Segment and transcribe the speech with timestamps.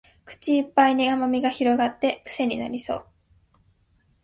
[0.25, 3.05] 口いっぱいに甘味が広がってクセになりそう